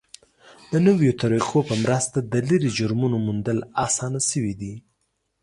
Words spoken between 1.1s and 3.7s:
طریقو په مرسته د لرې جرمونو موندل